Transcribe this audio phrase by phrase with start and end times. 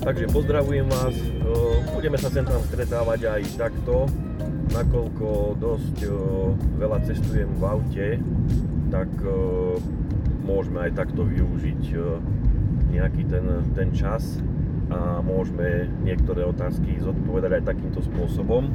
[0.00, 1.14] Takže pozdravujem vás,
[1.94, 4.10] budeme sa sem tam stretávať aj takto,
[4.74, 5.96] nakoľko dosť
[6.82, 8.08] veľa cestujem v aute,
[8.90, 9.06] tak
[10.42, 11.94] môžeme aj takto využiť
[12.90, 14.42] nejaký ten, ten čas
[14.90, 18.66] a môžeme niektoré otázky zodpovedať aj takýmto spôsobom.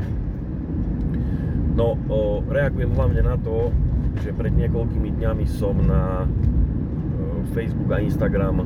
[1.75, 1.99] No,
[2.47, 3.75] reagujem hlavne na to,
[4.23, 6.23] že pred niekoľkými dňami som na
[7.51, 8.65] Facebook a Instagram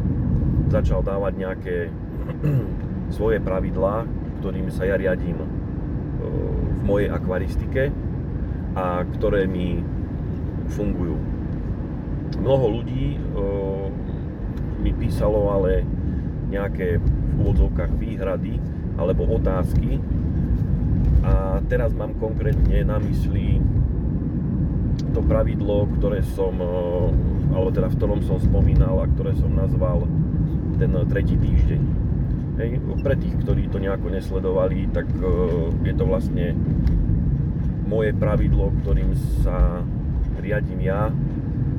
[0.70, 1.76] začal dávať nejaké
[3.18, 4.06] svoje pravidlá,
[4.40, 5.48] ktorými sa ja riadím e,
[6.80, 7.94] v mojej akvaristike
[8.78, 9.82] a ktoré mi
[10.74, 11.18] fungujú.
[12.40, 13.20] Mnoho ľudí e,
[14.80, 15.84] mi písalo ale
[16.50, 17.06] nejaké v
[17.40, 18.58] úvodzovkách výhrady
[18.98, 20.02] alebo otázky.
[21.24, 23.60] A teraz mám konkrétne na mysli
[25.12, 26.68] to pravidlo, ktoré som, e,
[27.54, 30.08] alebo teda v ktorom som spomínal a ktoré som nazval
[30.80, 31.82] ten tretí týždeň.
[32.60, 36.60] Hej, pre tých, ktorí to nejako nesledovali, tak uh, je to vlastne
[37.88, 39.80] moje pravidlo, ktorým sa
[40.44, 41.08] riadím ja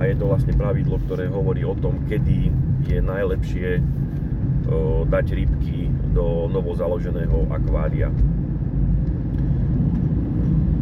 [0.01, 2.49] a je to vlastne pravidlo, ktoré hovorí o tom, kedy
[2.89, 8.09] je najlepšie uh, dať rybky do novozaloženého akvária.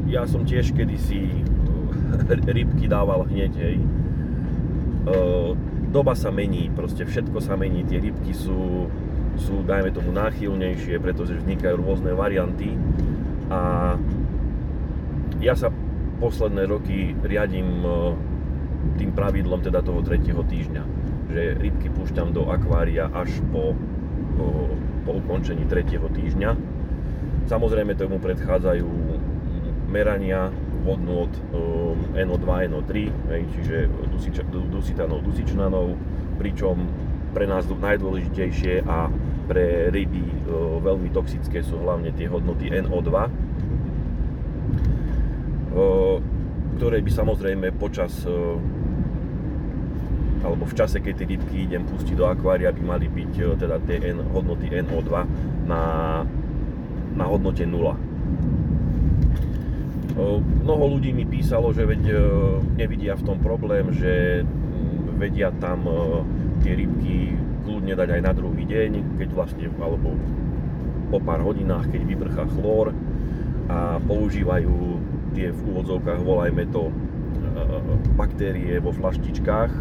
[0.08, 3.78] Ja som tiež kedysi uh, rybky dával hneď, hej.
[5.88, 8.92] Doba sa mení, proste všetko sa mení, tie rybky sú
[9.38, 12.74] sú, dajme tomu, náchylnejšie, pretože vznikajú rôzne varianty
[13.48, 13.94] a
[15.38, 15.70] ja sa
[16.18, 17.90] posledné roky riadím e,
[18.96, 20.82] tým pravidlom teda toho tretieho týždňa,
[21.28, 23.76] že rybky púšťam do akvária až po,
[25.04, 26.56] po ukončení tretieho týždňa.
[27.48, 28.88] Samozrejme tomu predchádzajú
[29.88, 30.52] merania
[30.84, 31.40] hodnot e,
[32.24, 32.92] NO2, NO3,
[33.56, 33.76] čiže
[34.68, 35.96] dusitanov, dusičnanov,
[36.36, 36.88] pričom
[37.32, 39.08] pre nás najdôležitejšie a
[39.48, 40.24] pre ryby
[40.80, 43.30] veľmi toxické sú hlavne tie hodnoty NO2, e,
[46.78, 48.22] ktoré by samozrejme počas
[50.44, 53.98] alebo v čase, keď tie rybky idem pustiť do akvária, by mali byť teda tie
[54.14, 55.10] N, hodnoty NO2
[55.66, 55.82] na,
[57.18, 57.74] na hodnote 0.
[60.66, 62.02] Mnoho ľudí mi písalo, že veď
[62.74, 64.42] nevidia v tom problém, že
[65.18, 65.86] vedia tam
[66.62, 67.34] tie rybky
[67.66, 70.14] kľudne dať aj na druhý deň, keď vlastne, alebo
[71.08, 72.96] po pár hodinách, keď vyprchá chlór
[73.68, 75.00] a používajú
[75.36, 76.92] tie v úvodzovkách, volajme to, e,
[78.16, 79.72] baktérie vo flaštičkách.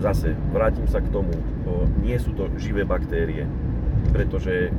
[0.00, 1.36] Zase, vrátim sa k tomu,
[2.00, 3.44] nie sú to živé baktérie,
[4.16, 4.72] pretože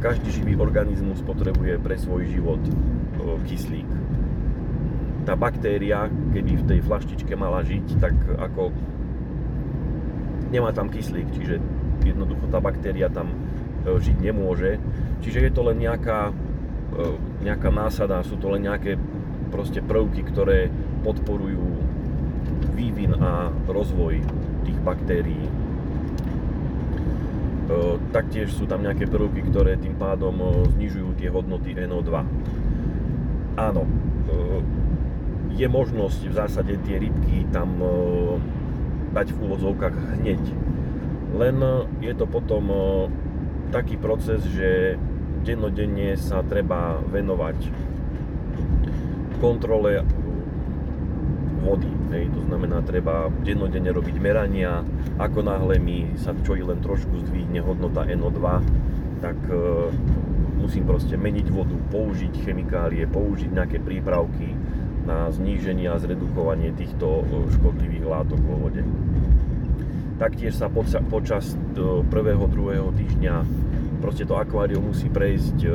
[0.00, 2.62] každý živý organizmus potrebuje pre svoj život
[3.44, 3.90] kyslík.
[5.28, 8.72] Tá baktéria, keby v tej flaštičke mala žiť, tak ako
[10.48, 11.60] nemá tam kyslík, čiže
[12.08, 13.28] jednoducho tá baktéria tam
[13.84, 14.80] žiť nemôže.
[15.20, 16.32] Čiže je to len nejaká,
[17.44, 18.96] nejaká násada, sú to len nejaké
[19.52, 20.72] proste prvky, ktoré
[21.04, 21.84] podporujú
[22.74, 24.22] vývin a rozvoj
[24.66, 25.44] tých baktérií.
[25.46, 25.52] E,
[28.10, 32.12] taktiež sú tam nejaké prvky, ktoré tým pádom znižujú tie hodnoty NO2.
[33.58, 33.82] Áno,
[35.50, 37.82] je možnosť v zásade tie rybky tam
[39.12, 40.42] dať v úvodzovkách hneď.
[41.36, 41.72] Len e,
[42.04, 42.78] je to potom e,
[43.74, 44.96] taký proces, že
[45.44, 47.58] dennodenne sa treba venovať
[49.38, 50.02] kontrole
[51.60, 51.90] vody.
[52.14, 54.82] Hej, to znamená, treba dennodenne robiť merania.
[55.18, 58.40] Ako náhle mi sa čo i len trošku zdvihne hodnota NO2,
[59.18, 59.90] tak e,
[60.58, 64.54] musím proste meniť vodu, použiť chemikálie, použiť nejaké prípravky,
[65.08, 68.84] na zníženie a zredukovanie týchto e, škodlivých látok vo vode.
[70.20, 70.68] Taktiež sa
[71.08, 73.34] počas e, prvého, druhého týždňa
[73.98, 75.70] proste to akvárium musí prejsť e,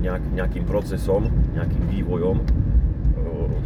[0.00, 1.28] nejak, nejakým procesom,
[1.58, 2.40] nejakým vývojom,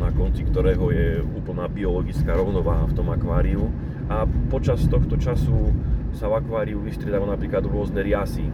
[0.00, 3.68] na konci ktorého je úplná biologická rovnováha v tom akváriu
[4.08, 5.72] a počas tohto času
[6.14, 8.46] sa v akváriu vystriedajú napríklad rôzne riasy.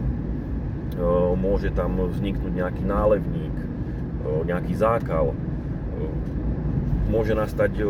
[1.37, 3.55] Môže tam vzniknúť nejaký nálevník,
[4.45, 5.31] nejaký zákal.
[7.07, 7.83] Môže nastať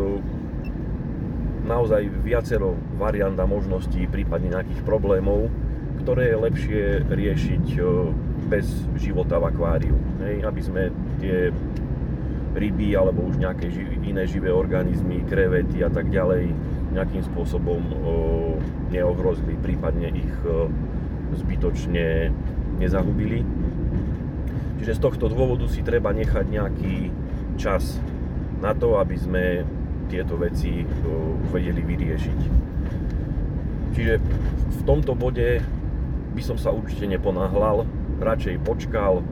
[1.62, 5.48] naozaj viacero variant a možností, prípadne nejakých problémov,
[6.02, 7.66] ktoré je lepšie riešiť
[8.50, 8.66] bez
[8.98, 9.96] života v akváriu.
[10.26, 10.84] Hej, aby sme
[11.22, 11.54] tie
[12.52, 13.72] ryby alebo už nejaké
[14.04, 16.52] iné živé organizmy, krevety a tak ďalej
[16.92, 17.80] nejakým spôsobom
[18.92, 20.36] neohrozili, prípadne ich
[21.40, 22.36] zbytočne
[22.76, 23.48] nezahubili.
[24.84, 27.14] Čiže z tohto dôvodu si treba nechať nejaký
[27.56, 28.02] čas
[28.60, 29.44] na to, aby sme
[30.12, 30.84] tieto veci
[31.56, 32.40] vedeli vyriešiť.
[33.96, 34.14] Čiže
[34.72, 35.64] v tomto bode
[36.36, 37.88] by som sa určite neponáhľal,
[38.20, 39.24] radšej počkal,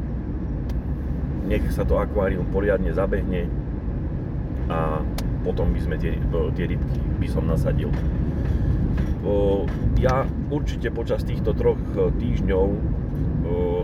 [1.48, 3.48] nech sa to akvárium poriadne zabehne
[4.70, 5.02] a
[5.46, 6.20] potom by sme tie,
[6.58, 7.90] tie rybky by som nasadil.
[10.00, 12.68] Ja určite počas týchto troch e, týždňov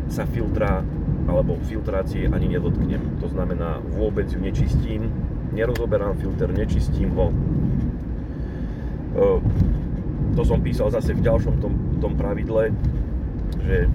[0.10, 0.84] sa filtra
[1.26, 3.18] alebo filtrácie ani nedotknem.
[3.22, 5.10] To znamená, vôbec ju nečistím,
[5.58, 7.34] nerozoberám filter, nečistím ho.
[10.36, 12.70] To som písal zase v ďalšom tom, tom pravidle,
[13.66, 13.90] že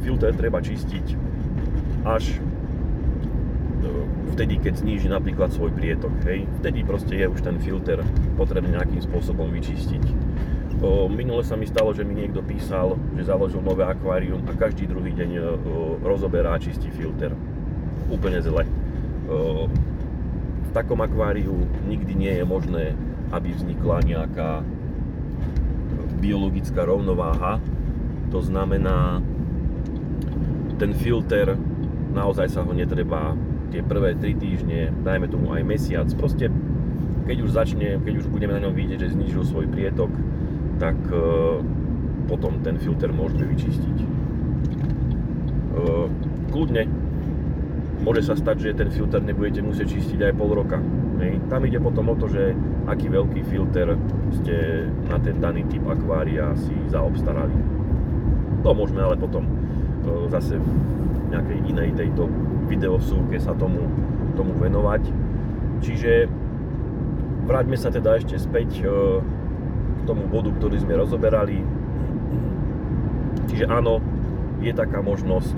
[0.00, 1.35] filter treba čistiť
[2.06, 2.38] až
[4.36, 8.04] vtedy, keď zníži napríklad svoj prietok, hej, vtedy proste je už ten filter
[8.36, 10.04] potrebný nejakým spôsobom vyčistiť.
[10.84, 14.84] O, minule sa mi stalo, že mi niekto písal, že založil nové akvárium a každý
[14.84, 15.44] druhý deň o,
[16.04, 17.32] rozoberá a čistí filter.
[18.12, 18.68] Úplne zle.
[19.24, 19.66] O,
[20.62, 21.56] v takom akváriu
[21.88, 22.84] nikdy nie je možné,
[23.32, 24.60] aby vznikla nejaká
[26.20, 27.56] biologická rovnováha.
[28.28, 29.24] To znamená,
[30.76, 31.56] ten filter
[32.16, 33.36] naozaj sa ho netreba
[33.68, 36.48] tie prvé 3 týždne, dajme tomu aj mesiac, proste
[37.28, 40.08] keď už začne, keď už budeme na ňom vidieť, že znižil svoj prietok,
[40.80, 41.60] tak uh,
[42.30, 43.98] potom ten filter môžeme vyčistiť.
[45.76, 46.06] Uh,
[46.54, 46.86] kľudne,
[48.06, 50.78] môže sa stať, že ten filter nebudete musieť čistiť aj pol roka.
[51.18, 51.42] Hej.
[51.50, 52.54] Tam ide potom o to, že
[52.86, 53.98] aký veľký filter
[54.30, 57.56] ste na ten daný typ akvária si zaobstarali.
[58.62, 60.62] To môžeme ale potom uh, zase
[61.30, 62.30] nejakej inej tejto
[62.70, 63.86] videosúke sa tomu,
[64.34, 65.02] tomu venovať.
[65.82, 66.30] Čiže
[67.46, 68.86] vráťme sa teda ešte späť e,
[69.96, 71.62] k tomu bodu, ktorý sme rozoberali.
[73.46, 74.02] Čiže áno,
[74.58, 75.56] je taká možnosť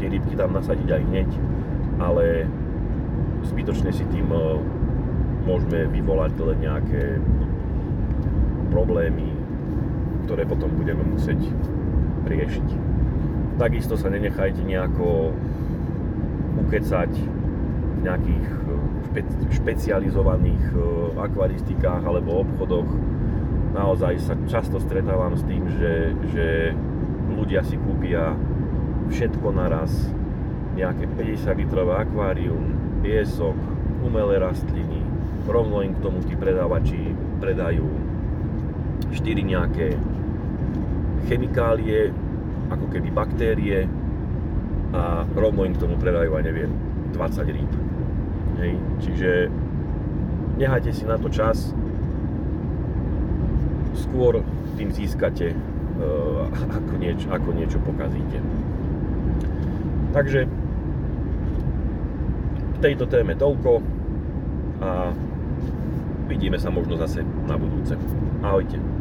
[0.00, 1.30] tie rybky tam nasadiť aj hneď,
[2.00, 2.48] ale
[3.44, 4.40] zbytočne si tým e,
[5.46, 7.02] môžeme vyvolať len nejaké
[8.72, 9.30] problémy,
[10.26, 11.38] ktoré potom budeme musieť
[12.26, 12.85] riešiť.
[13.56, 15.32] Takisto sa nenechajte nejako
[16.66, 18.72] ukecať v nejakých eh,
[19.08, 20.80] špe, špecializovaných eh,
[21.16, 22.88] akvaristikách alebo obchodoch.
[23.72, 26.46] Naozaj sa často stretávam s tým, že, že
[27.32, 28.32] ľudia si kúpia
[29.12, 29.92] všetko naraz,
[30.76, 33.56] nejaké 50 litrové akvárium, piesok,
[34.04, 35.00] umelé rastliny,
[35.48, 37.86] rovno im k tomu tí predávači predajú
[39.12, 39.96] 4 nejaké
[41.28, 42.12] chemikálie,
[42.70, 43.86] ako keby baktérie,
[44.94, 46.70] a rovno im k tomu predajú, aj neviem,
[47.12, 47.72] 20 rýb.
[48.56, 48.72] Hej.
[49.02, 49.30] Čiže
[50.56, 51.76] nehajte si na to čas,
[53.96, 54.40] skôr
[54.76, 58.40] tým získate uh, ako, nieč, ako niečo pokazíte.
[60.16, 60.48] Takže
[62.72, 63.84] k tejto téme toľko
[64.80, 65.12] a
[66.28, 67.96] vidíme sa možno zase na budúce.
[68.40, 68.95] Ahojte.